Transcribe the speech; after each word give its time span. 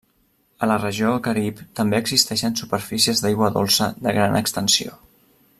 A 0.63 0.69
la 0.71 0.77
regió 0.79 1.11
Carib 1.27 1.61
també 1.81 1.99
existeixen 2.05 2.57
superfícies 2.63 3.23
d'aigua 3.27 3.53
dolça 3.59 3.93
de 4.07 4.19
gran 4.21 4.43
extensió. 4.45 5.01